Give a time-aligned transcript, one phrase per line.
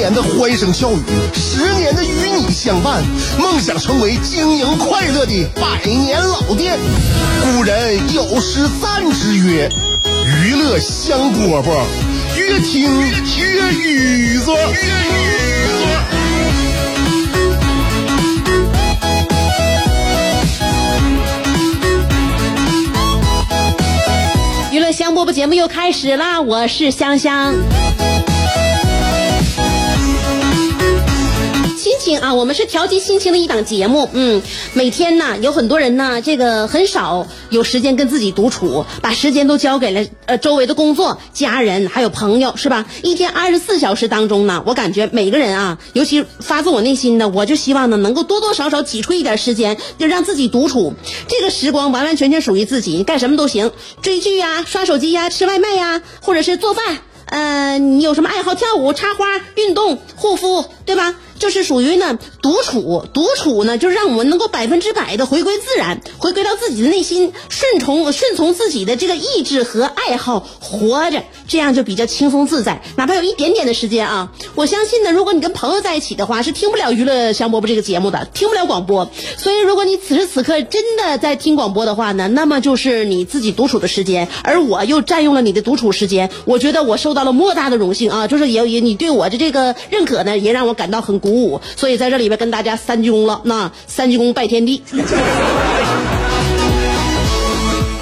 [0.00, 0.96] 年的欢声笑语，
[1.34, 3.04] 十年的与你相伴，
[3.38, 6.78] 梦想成为经营快乐的百年老店。
[7.42, 9.68] 古人有诗赞之曰
[10.24, 11.82] ：“娱乐香饽饽，
[12.34, 12.98] 越听
[13.36, 14.56] 越雨左。”
[24.72, 26.40] 娱乐香饽饽节目又开始啦！
[26.40, 27.54] 我是香香。
[32.00, 34.08] 情啊，我们是调节心情的一档节目。
[34.12, 42.86] 嗯，每天呢，有很多人呢，这个很少有时间跟自己独处，把时间都交给了呃周围的工作、家人还有朋友，是吧？
[43.02, 50.94] 一天二十四小时当中呢，我感觉每个人啊，尤其发自我内心的，我就希望呢，能够多多少少挤出一点时间，就让自己独处。
[51.28, 56.98] 这个时光完完全全属于自己，干什么都行，追剧呀、刷手机呀、吃外卖呀，或者是做饭。
[57.26, 58.56] 呃，你有什么爱好？
[58.56, 61.14] 跳舞、插花、运动、护肤，对吧？
[61.40, 72.80] 就是属于呢独处，独处呢，就是让我们能够百分之百的回归自然，回归到自己的内心，顺从顺从自己的这个意志和爱好活着，这样就比较轻松自在。
[72.96, 79.10] 哪怕有一点点的时间啊，我相信呢，如果你跟朋友在一起的话，是听不了娱乐香饽饽这个节目的，听不了广播。
[79.36, 88.28] 所以，如果你此时此刻真的在听广播的话呢，那么就是你自己独处的时间，而我又占用了你的独处时间，我觉得我受到了莫大的荣幸啊！
[88.28, 91.60] 就是也也你对我的这个认可呢，也让我感到很鼓舞。
[91.74, 94.82] 所以在这里边跟大家三鞠躬了，那三鞠躬拜天地。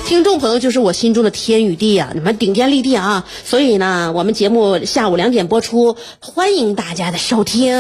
[0.08, 3.26] 听众朋友就是我心中的天与地啊，你们顶天立地啊！
[3.44, 7.76] 所以呢，我们节目下午两点播出，欢迎大家的收听。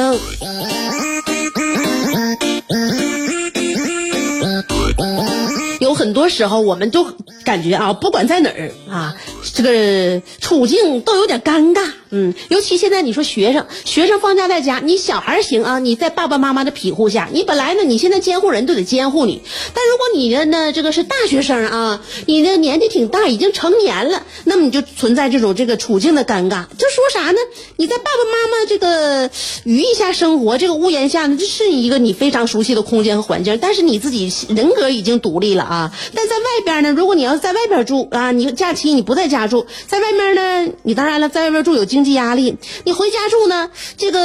[5.80, 7.06] 有很多时候，我们都
[7.44, 9.16] 感觉啊，不管在哪儿啊，
[9.54, 11.90] 这个处境都有点尴尬。
[12.10, 19.42] 嗯，尤其现在你说学生，学生放假在家，你小孩行啊，你在爸爸妈妈的庇护下，你本来呢，你现在监护人都得监护你。
[19.74, 26.64] 但如果你的呢，这个是大学生啊，你的年纪挺大，已经成年了，那么你就存在这种这个处境的尴尬。
[26.78, 27.38] 就说啥呢？
[27.76, 29.30] 你在爸爸妈妈这个
[29.64, 35.92] 羽翼下生活，这个屋檐下呢，这是一个你非常熟悉的空间和环境，但是你自己人格已经独立了啊。
[36.14, 42.56] 但在外边呢，如果你要是在外边住啊，你假期你不在家住，在外面呢，你当然了，在外边住有经经济压力。
[42.84, 44.20] 你回家住呢，这个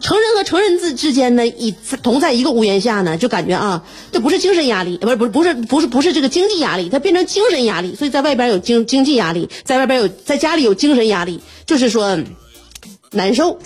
[0.00, 3.82] 成人和成人之之间呢，以同在一个屋檐下呢，就感觉啊，
[4.12, 7.96] 这不是精神压力，不是不是不是不是不是这个经济压力，它变成精神压力。
[7.96, 12.16] 所以在外边有经经济压力，在外边有在家里有精神压力，就是说
[13.10, 13.58] 难受。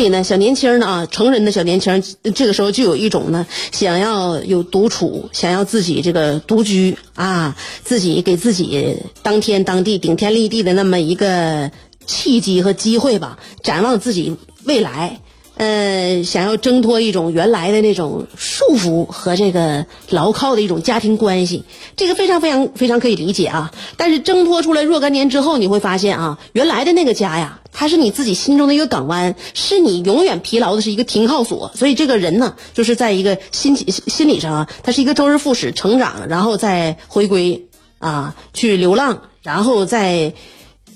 [0.00, 2.02] 所以呢，小年轻呢啊，成人的小年轻，
[2.34, 11.70] 这个时候就有一种呢，想要有独处，想要自己这个独居啊，自己给自己当天当地顶天立地的那么一个
[12.06, 14.34] 契机和机会吧，展望自己
[14.64, 15.20] 未来。
[15.60, 21.64] 呃，想要挣脱一种原来的那种束缚和这个牢靠的一种家庭关系，
[21.96, 23.70] 这个非常非常非常可以理解啊。
[23.98, 31.70] 但是挣脱出来若干年之后，你会发现啊，原来的那个家呀，它是你自己心中的一个港湾，是你永远疲劳的是一个停靠所。
[31.74, 37.66] 所以这个人呢，就是在一个心心理上啊，他是一个周而复始成长，然后再回归
[37.98, 40.32] 啊，去流浪，然后再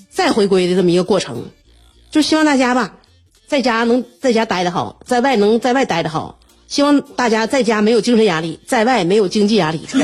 [0.09, 1.43] 再回归的这么一个过程。
[2.09, 2.95] 就希望大家吧。
[3.47, 6.39] 在家能在家待得好，在外能在外待得好。
[6.67, 9.81] 希望大家在家没有精神压力，在外没有经济压力。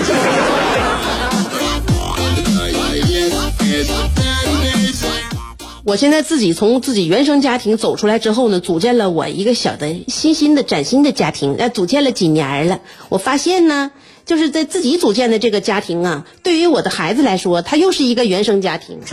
[5.84, 12.80] 我现在自己从自己原生家庭走出来之后呢，组建了我一个小的新新的崭新的家庭，呃，组建了几年了。
[13.10, 13.90] 我发现呢，
[14.24, 19.00] 就是在自己组建的这个家庭啊，对于我的孩子来说，他又是一个原生家庭。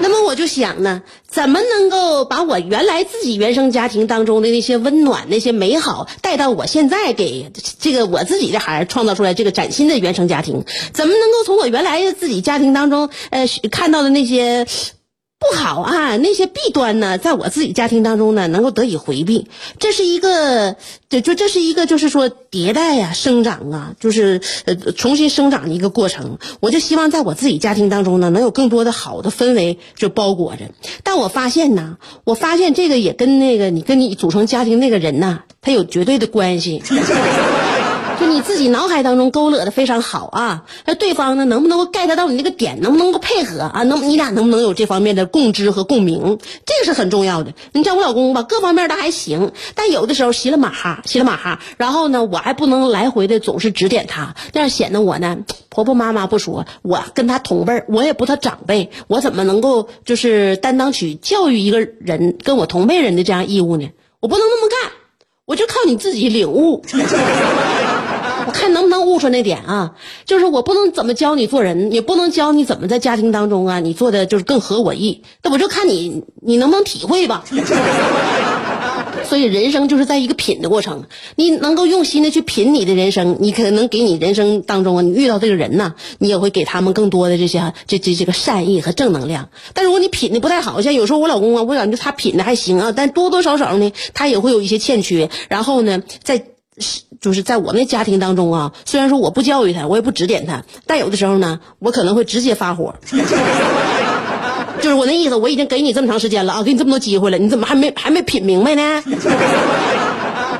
[0.00, 7.50] 那么我就想呢，怎么能够把我原来自己原生家庭当中的那些温暖、那些美好带到我现在给
[7.80, 10.64] 这个我自己的孩儿创造出来这个崭新的原生家庭？
[10.92, 14.66] 怎么能够从我原来的自己家庭当中，呃，看到的那些
[15.40, 19.46] 不好啊，那些弊端呢，在我自己家庭当中呢，能够得以回避。
[19.78, 20.76] 这是一个，
[21.08, 26.38] 这就这是一个，就是说迭代呀、生长啊，就是呃重新生长的一个过程。
[26.58, 30.72] 我就希望在我自己家庭当中呢，能有更多的好的氛围就包裹着。
[31.04, 36.82] 但我发现呢，我发现这个也跟那个你跟你组成家庭那个人呐，他有绝对的关系。
[38.28, 43.82] 你自己脑海当中勾勒的非常好啊，那对方呢能不能够 get 到你那个点，能不能够配合啊？
[43.82, 46.38] 能你俩能不能有这方面的共知和共鸣？
[46.66, 47.54] 这个是很重要的。
[47.72, 51.60] 你像我老公吧，各方面都还行，但有的时候稀了马哈，稀了马哈。
[51.76, 55.38] 然后呢，我还不能来回的总是指点他，这样显得我呢
[55.68, 63.90] 婆婆妈妈不说，我跟他同辈儿，我也不他长辈，我怎么能够就是担当起教育一个人跟我同辈人的这样义务呢？
[64.20, 64.92] 我不能那么干，
[65.44, 66.84] 我就靠你自己领悟。
[68.48, 69.92] 我看能不能悟出那点啊？
[70.24, 75.22] 就是我不能怎么教你做人，也不能教你怎么在家庭当中啊，你做的就是更合我意。
[75.42, 77.44] 那我就看你你能不能体会吧。
[79.28, 81.04] 所以人生就是在一个品的过程，
[81.36, 89.50] 你能够用心的去品你的人生，你可能给你人生当中啊，你遇到这个人呐，你也会给他们更多的这些这这这个善意和正能量。
[89.74, 95.28] 但如果你品的不太好，像有时候我老公啊，我感觉他品的还行啊，但多多少少呢，他也会有一些欠缺。
[95.50, 96.46] 然后呢，在
[96.78, 97.02] 是。
[97.20, 102.94] 就是在我那家庭当中啊，虽然说我不教育他，我也不指点他，但有的时候呢，我可能会直接发火。
[104.80, 109.02] 就是我那意思，我已经给你这么长时间了啊，给你这么多机会了，你怎么还没还没品明白呢？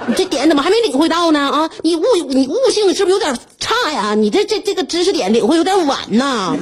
[0.08, 1.40] 你这点怎么还没领会到呢？
[1.40, 4.14] 啊，你悟你悟性是不是有点差呀？
[4.14, 6.56] 你这这这个知识点领会有点晚呐。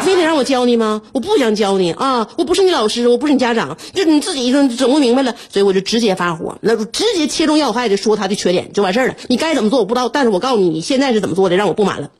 [0.00, 1.02] 非得让我教你吗？
[1.12, 2.28] 我不想教你啊！
[2.38, 9.16] 我不是你老师，我不是你家长，就你自己整整不明白了，所以我就直接发火，那直接切中要害的说他的缺点就完事儿了。
[9.28, 12.10] 你该怎么做我不知道，但是我告诉你，你现在是怎么做的，让我不满了。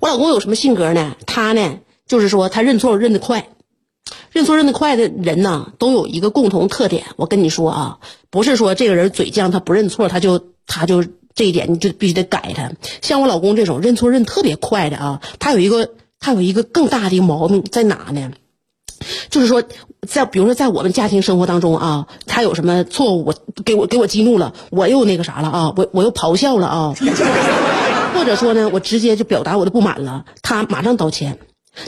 [0.00, 1.14] 我老公有什么性格呢？
[1.24, 3.48] 他呢，就是说他认错认得快，
[4.32, 7.04] 认错认得快的人呢，都有一个共同特点。
[7.16, 7.98] 我跟你说啊，
[8.30, 12.72] 不是说这个人嘴犟，他不认错，他就他就这一点你就必须得改他。
[13.00, 15.90] 像我老公这种认错认特别快的啊，他有一个。
[16.24, 18.30] 他有一个更大的一个毛病在哪呢？
[19.28, 19.64] 就是说，
[20.06, 26.94] 在比如说在我们家庭生活当中啊，他有什么错误，给我给我激怒了，我又那个啥了啊，我我又咆哮了啊，
[28.14, 31.40] 或者说呢，我直接就表达我的不满了，他马上道歉。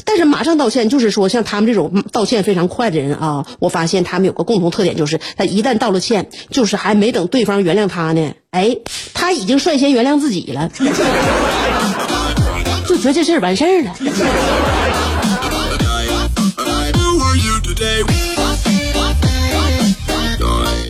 [0.04, 8.78] 但是马上道歉，就是说像他们这种道歉非常快的人啊，我发现他们有个共同特点，就是他一旦道了歉，就是还没等对方原谅他呢，哎，
[9.12, 10.70] 他已经率先原谅自己了。
[12.86, 13.94] 就觉得这事儿完事儿了。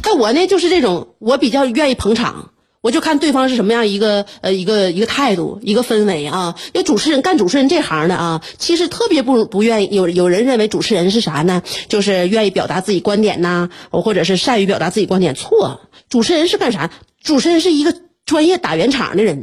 [0.02, 2.50] 但我呢，就是这种，我比较愿意捧场，
[2.84, 6.54] 我就看对方是什么样一个呃一个一个态度，一个氛围啊。
[6.74, 11.62] 因为主持人干主持人这行的啊，其实特别不不愿意有有人认为主持人是啥呢？
[11.88, 15.34] 就是愿意表达自己观点呐，或者是善于表达自己观点。
[15.34, 16.90] 错，主持人是干啥？
[17.22, 17.96] 主持人是一个
[18.26, 19.42] 专业打圆场的人。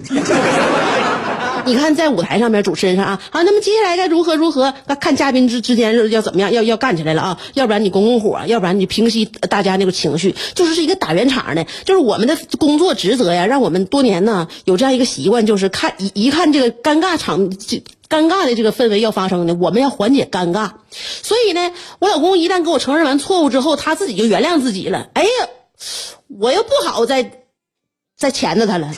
[1.65, 4.73] 你看，在舞台上面，主持人上啊，好，那么接下来该如何如何？
[4.85, 7.39] 那看嘉宾之之间要怎么样，要要干起来了啊！
[7.53, 11.65] 要不然你拱拱火，要不然你平息大家那个情绪，就是是一个打圆场的。
[11.85, 17.49] 就是我们的工作职责呀，让我们多年呢有这样一个习惯，就是看一一看这个尴尬场，
[18.09, 20.71] 尴尬的这个氛围要发生的，我们要缓解尴尬。
[20.91, 25.09] 所以呢，我老公一旦给我承认完错误之后，他自己就原谅自己了。
[25.13, 25.29] 哎呀，
[26.27, 27.31] 我又不好再
[28.17, 28.91] 再钳着他了。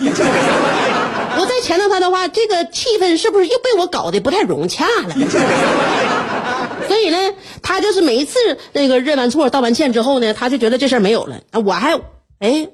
[1.39, 5.15] 我再钳到他的话，这个气氛是不是又被我搞得不太融洽了？
[6.87, 7.17] 所以呢，
[7.61, 8.37] 他就是每一次
[8.73, 11.39] 那个认完错、道完歉之后呢，他就觉得这事儿没有了。
[11.65, 11.99] 我还，
[12.39, 12.67] 哎，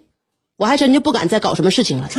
[0.57, 2.09] 我还真就不敢再搞什么事情了。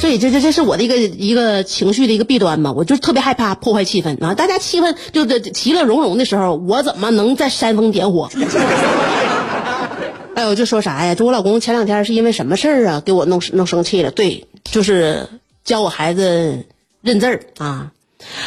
[0.00, 4.34] 所以这这这是我的一个一个情绪的一个弊端嘛，我就特别害怕破坏气氛啊！
[4.34, 8.28] 大家气氛就是其乐融融的时候，我怎么能再煽风点火？
[10.34, 11.14] 哎，我就说啥呀？
[11.14, 14.10] 就我老公前两天是因为什么事儿啊，给我弄弄生气了。
[14.10, 15.28] 对，就是
[15.64, 16.66] 教我孩子
[17.00, 17.92] 认字儿啊。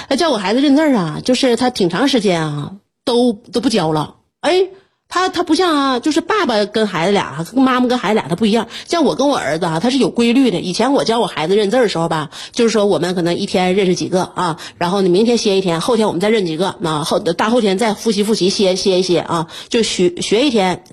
[0.10, 2.74] 他教我孩子认字儿啊，就是他挺长时间啊，
[3.06, 4.16] 都都不教了。
[4.42, 4.68] 哎，
[5.08, 8.68] 他他不像啊，就是爸爸跟孩子俩，跟妈妈跟孩子俩他不一样。
[8.86, 10.60] 像我跟我儿子啊，他是有规律的。
[10.60, 20.84] 以前我教我孩子认字儿的时候吧，就是说我们可能一天认识几个啊，然后呢明天歇一天，后天我们再认几个，那后大后天再复习复习，歇歇一歇啊，就学学一天。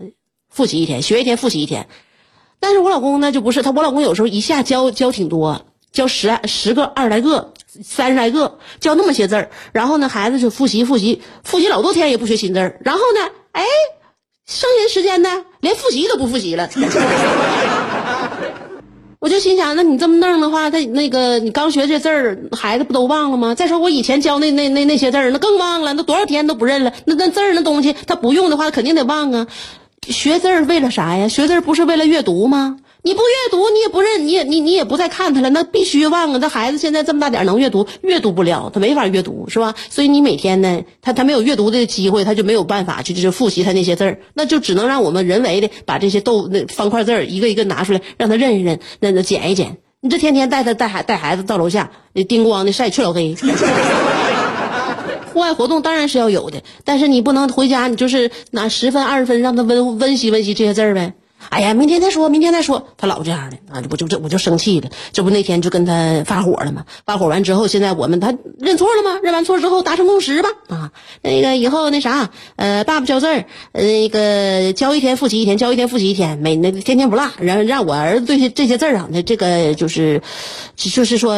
[0.55, 1.89] 复习一天，学一天，复习一天。
[2.61, 9.51] 但是我老公呢就不是他，我老公有时候一下教教挺多，教十十个、二十来个、三十来个，教那么些字儿。
[9.73, 12.79] 然后呢，孩子就复习复习复习老多天也不学新字儿。
[12.85, 13.65] 然后呢，哎，
[14.47, 16.71] 剩下时间呢，连复习都不复习了。
[19.19, 23.55] 我就心想，那你这么弄的话，他那个你刚学这字儿，孩子不都忘了吗？
[23.55, 26.93] 再说我以前教那那那那些字儿，那更忘了，那多少天都不认了。
[27.07, 29.47] 那那字儿那东西，他不用的话，肯定得忘啊。
[30.09, 31.29] 学字儿为了啥呀？
[31.29, 32.77] 学字儿不是为了阅读吗？
[33.03, 36.39] 你不阅读，你也不认，你也你你也不再看他了，那必须忘啊！
[36.39, 39.75] 这孩子现在这么大点能阅读，阅读不了，他没法阅读，是吧？
[39.91, 49.77] 所以你每天呢，他他没有阅读的机会，他就没有办法去就是复习他那些字儿，那就只能让我们人为的把这些豆那方块字儿一个一个拿出来，让他认一认，那那捡一捡。
[50.01, 51.91] 你这天天带他带孩带孩子到楼下，
[52.27, 53.35] 叮咣的晒去老黑。
[55.35, 61.13] 户外活动当然是要有的，但是你不能回家，你就是拿十分二十分让他温温习温习这些字儿呗。
[61.51, 62.89] 哎呀，明天再说，明天再说。
[62.97, 64.89] 他老这样的啊，这不就这我就生气了。
[65.13, 66.87] 这不那天就跟他发火了吗？
[67.05, 69.21] 发火完之后，现在我们他认错了吗？
[69.23, 70.49] 认完错之后达成共识吧。
[70.69, 80.23] 啊，那个以后那啥，呃，爸爸教字儿，那个教一天复习一天，教一天复习一天，每那天天不落，然后让我儿子对这些字儿啊，那这个就是，
[80.77, 81.37] 就是说，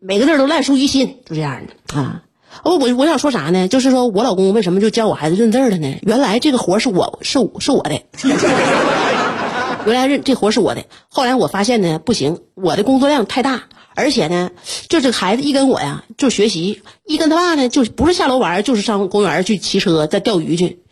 [0.00, 2.22] 每个字儿都烂熟于心，就这样的啊。
[2.64, 3.68] 我我我想说啥呢？
[3.68, 5.96] 就是说我老公为什么就教我孩子认字了呢？
[6.02, 8.02] 原来这个活是我是是我的，
[9.86, 10.84] 原来认这活是我的。
[11.08, 13.62] 后来我发现呢，不行，我的工作量太大，
[13.94, 14.50] 而且呢，
[14.88, 20.82] 就这个孩子一跟我呀就学习，一跟他爸呢就不是下楼玩，就是上公园去骑车、再钓鱼去。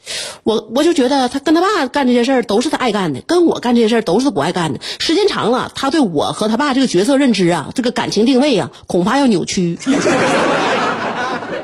[0.44, 4.78] 我我就觉得他跟他爸干这些事儿都是他爱干的，跟我干这些事儿都是他不爱干的。
[5.00, 9.76] 时间长了，他对我和他爸这个角色认知啊，这个感情定位啊，恐怕要扭曲。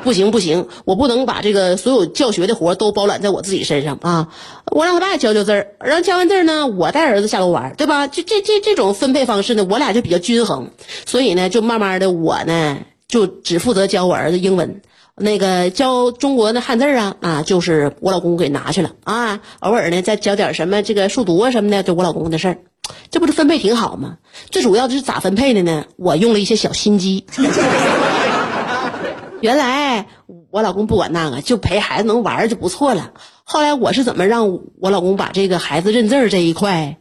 [0.02, 4.28] 不行不行，我不能把这个所有教学的活都包揽在我自己身上啊！
[4.70, 8.06] 我让他爸教教字儿，然后教完字儿呢，我带儿子下楼玩，对吧？
[8.08, 10.70] 就这这这种分配方式呢，我俩就比较均衡，
[11.06, 12.78] 所以呢，就慢慢的我呢
[13.08, 14.80] 就只负责教我儿子英文，
[15.16, 22.58] 那个教中国的汉字啊啊，就是我老公给拿去了啊，偶尔呢再教点什么这个数独啊什么的，就我老公的事儿，
[23.10, 24.16] 这不是分配挺好吗？
[24.50, 25.84] 最主要的是咋分配的呢？
[25.96, 27.24] 我用了一些小心机。
[29.42, 30.06] 原来
[30.50, 33.12] 我老公不管那个，就陪孩子能玩就不错了。
[33.42, 36.98] 后来我是怎么让我老公把这个孩子认字这一块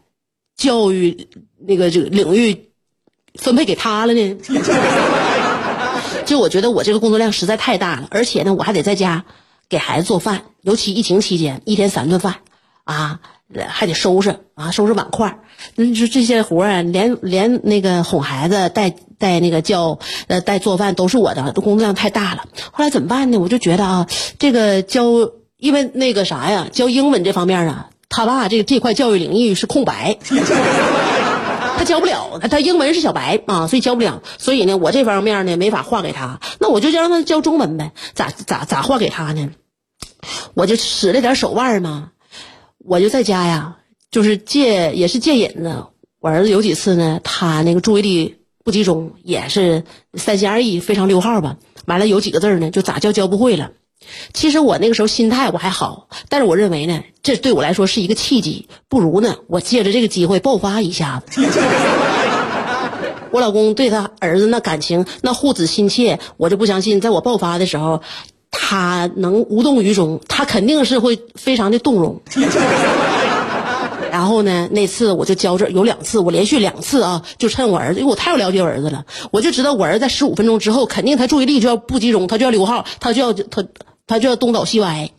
[0.58, 1.30] 教育
[1.60, 2.72] 那个这个领域
[3.36, 4.38] 分配给他了呢？
[6.26, 9.24] 就我觉得我这个工作量实在太大了，而且呢，我还得在家
[9.70, 12.38] 给孩子做饭，尤其疫情期间，一天三顿饭
[12.86, 13.20] 啊，
[13.68, 15.40] 还得收拾啊，收拾碗筷。
[15.76, 22.44] 那就这些活儿，连连那个哄孩子、带带那个教呃带做饭都是我的，工作量太大了。
[22.74, 23.38] 后来怎么办呢？
[23.38, 25.04] 我就觉得啊，这个教
[25.56, 30.18] 因为那个啥呀，教英文这方面啊，他爸这这块教育领域是空白，
[31.78, 34.22] 他教不了，他英文是小白啊，所以教不了。
[34.38, 37.94] 所以呢，我这方面呢没法划给他，那我就让他教中文呗。
[38.14, 39.52] 咋咋咋划给他呢？
[40.56, 42.10] 我就使了点手腕嘛，
[42.80, 43.78] 我就在家呀。
[44.12, 45.86] 就是借也是借引子，
[46.20, 51.58] 我儿子有几次呢，他那个注意力不集中，也是三心二意，非常溜号吧。
[51.86, 53.72] 完了有几个字呢，就咋教教不会了。
[54.34, 61.42] 其实我那个时候心态我还好，但是我认为呢，这对我来说是一个契机，不如呢，我借着这个机会爆发一下子。
[63.32, 68.02] 我老公对他儿子那感情那护子心切，我就不相信，在我爆发的时候，
[68.50, 72.22] 他能无动于衷，他肯定是会非常的动容。
[74.12, 74.68] 然后呢？
[74.72, 83.64] 那次我就教这有两次，我连续两次啊，就趁我儿子，因为我太了解我儿子了，我就知道我儿子在十五分钟之后，肯定他注意力就要不集中，他就要溜号，他就要他
[84.06, 85.10] 他就要东倒西歪。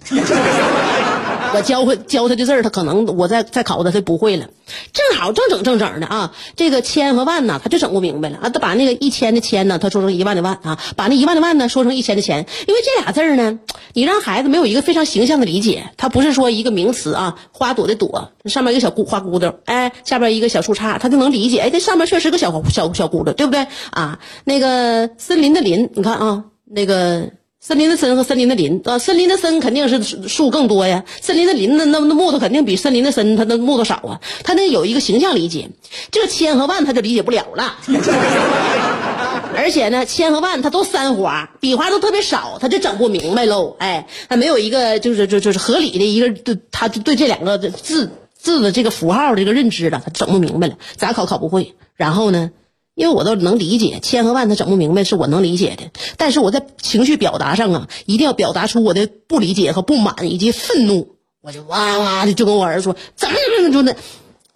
[1.54, 4.48] 我教会教他的字儿，他可能我再再考他，他不会了。
[4.92, 8.48] 正好正整正整的啊，这个千和万呢，他就整不明白了啊。
[8.48, 12.46] 他把那个一千的千呢，他说成一万的万啊，把那一万的万呢说成一千的千。
[12.66, 13.58] 因为这俩字儿呢，
[13.92, 21.58] 你让孩子没有一个非常形象的理解，它不是说一个名词啊，花朵的朵上面一个小咕花骨朵，哎，下边一个小树杈，他就能理解。
[21.58, 24.18] 哎，这上面确实个小小小骨朵，对不对啊？
[24.44, 27.30] 那个森林的林，你看啊，那个。
[27.64, 35.70] 森林的森和森林的林啊，森林的森肯定是树更多呀，森林的林那那那木头肯定比森林的森它的木头少啊，它那有一个形象理解，
[36.10, 37.76] 这个千和万他就理解不了了，
[39.54, 52.50] 而且呢，千和万它都三花，笔画都特别少，他就整不明白喽，哎，他没有一个就是就就是合理的一个对他对这两个字字的这个符号的一个认知了，他整不明白了，咋考考不会，然后呢？
[52.94, 63.96] 因为我都能理解千和万，他整不明白是我能理解的，但是我在情绪表达上啊，一定要表达出我的不理解和不满以及愤怒，我就哇哇的就跟我儿子说怎么怎么就那，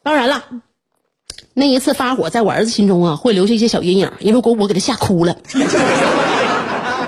[0.03, 0.45] 当然了，
[1.55, 5.39] 那一次发火在我儿子心中啊会留下一些小阴影，因为我我给他吓哭了。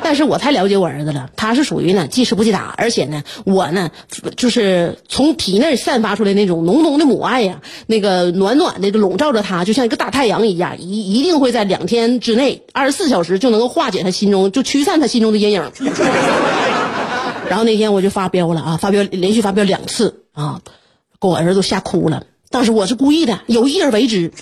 [0.02, 3.90] 但是我太了解我儿子了，他是属于呢记吃不记打，而且呢，我呢
[4.36, 15.70] 就是从体内散发出来那种浓浓的母爱呀，那个暖暖的笼罩着他，就像一个大太阳一样，一一定会在两天之内，二十四小时就能够化解他心中，就驱散他心中的阴影。
[17.48, 20.60] 然后那天我就发飙了啊，发飙连续发飙两次啊，
[21.20, 22.24] 给我儿子吓哭了。
[22.50, 24.32] 当时我是故意的，有意而为之。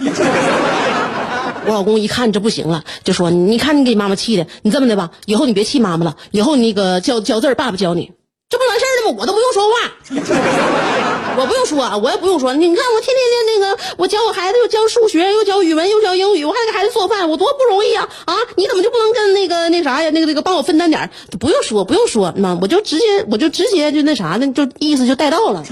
[1.66, 8.12] 我老公一看这不行了，就说：“你看你给妈妈气的，你这么的吧，以后你别气妈妈了，以后那个教教字爸爸教你，
[8.48, 9.16] 这不完事儿了吗？
[9.20, 9.74] 我都不用说话，
[11.38, 12.54] 我不用说，我也不用说。
[12.54, 18.08] 你看我天天的那个，我教我孩子又教数学，又教语文，又教英语，我还给孩子做饭，我多不容易啊！
[18.24, 20.10] 啊，你怎么就不能跟那个那啥呀？
[20.10, 25.64] 那个那个帮我分担点不用说，不用说，那我就直接我就直接就那啥那，就意思就带到了。”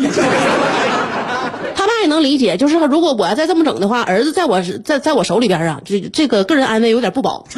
[2.04, 7.44] 也能理解，就是如果我要再这么整的话，儿子在我在在我手里边啊，这这个个人安危有点不保。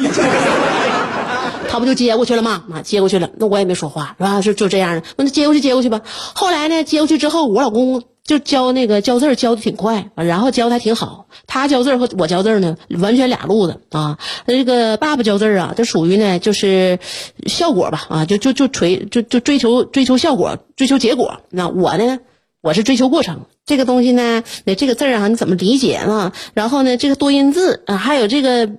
[1.69, 2.63] 他不就接过去了吗？
[2.81, 4.41] 接过去了，那我也没说话，是吧？
[4.41, 6.01] 就就这样的，那接过去接过去吧。
[6.33, 11.25] 后来呢，接过去之后，我老公就教那个教字教的挺快，然后教的还挺好。
[11.45, 14.17] 他教字和我教字呢，完全俩路子啊。
[14.45, 16.99] 那这个爸爸教字啊，这属于呢就是
[17.47, 21.41] 效果吧，啊，就就就追就就追求追求效果，追求结果。
[21.49, 22.19] 那我呢？
[22.61, 26.31] 我是追求过程，这个东西呢，那这个字啊，你怎么理解呢？
[26.55, 28.69] 然后呢，这个多音字啊，还有这个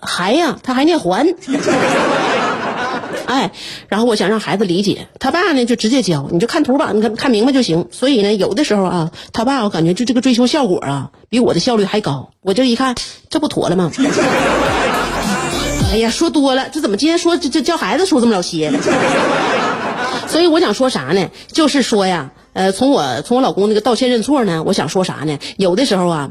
[0.00, 1.34] 还呀，他还念还，
[3.26, 3.52] 哎，
[3.88, 7.86] 然后我想让孩子理解，他爸呢就直接教，你就看图吧，你看看明白就行。
[7.92, 12.30] 所以呢，有的时候啊，他爸我感觉就这个追求效果啊，比我的效率还高。
[12.40, 12.94] 我这一看，
[13.28, 13.92] 这不妥了吗？
[15.92, 18.72] 哎呀，说多了，这怎么今天说这这教孩子说这么老些？
[20.26, 21.28] 所以我想说啥呢？
[21.52, 22.32] 就是说呀。
[22.56, 25.38] 呃，从我从我老公那个道歉认错呢，我想说啥呢？
[25.58, 26.30] 有的时候啊，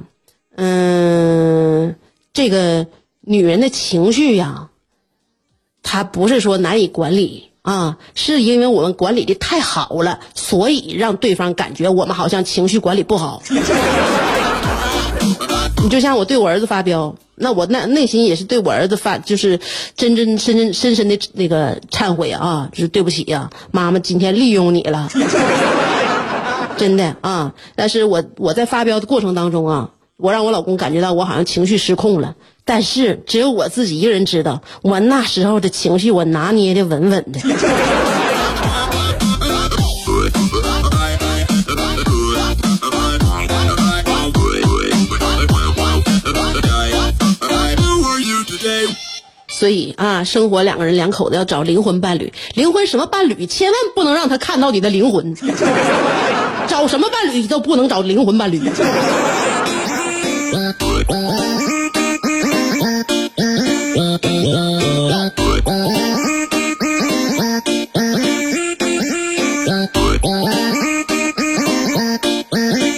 [0.55, 1.95] 嗯，
[2.33, 2.87] 这个
[3.21, 4.69] 女人的情绪呀，
[5.83, 13.43] 她不是说难以管理啊，是因为我们管理的太好了，所以让对方感觉我们好像情绪管理不好。
[15.83, 19.59] 你就像我对我儿子发飙，那我那内心也是对我儿子发，就是
[19.95, 25.07] 真真深深深深的那个忏悔啊，就是对不起呀，妈妈今天利用你了。
[26.77, 37.39] 真的啊，但是我我在发飙的过程当中啊，我让我老公感觉到我好像情绪失控了，但是只有我自己一个人知道，我那时候的情绪我拿捏的稳稳的。
[49.47, 53.45] 所以啊，生活两个人两口子要找灵魂伴侣，灵魂什么伴侣？
[53.45, 55.33] 千万不能让他看到你的灵魂。
[56.67, 58.61] 找什么伴侣都不能找灵魂伴侣。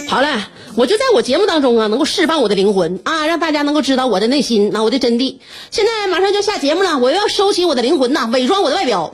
[0.09, 0.29] 好嘞，
[0.75, 5.35] 我就在我节目当中啊，能够释放我的灵魂啊，让大家能够知道我的内心啊，我的真谛。
[5.69, 9.13] 现在马上就下节目了，我又要收起我的灵魂呐，伪装我的外表，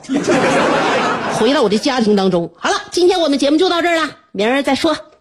[1.38, 2.50] 回到我的家庭当中。
[2.56, 4.23] 好了，今天我们节目就到这儿了。
[4.36, 5.13] 明儿再说。